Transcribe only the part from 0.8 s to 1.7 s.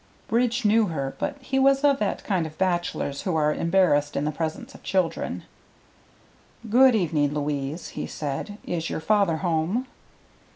her, but he